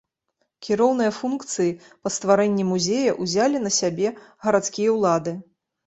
Кіроўныя 0.67 1.11
функцыі 1.17 1.75
па 2.01 2.13
стварэнні 2.17 2.67
музея 2.73 3.11
ўзялі 3.23 3.57
на 3.69 3.77
сябе 3.79 4.17
гарадскія 4.43 4.91
ўлады. 5.01 5.41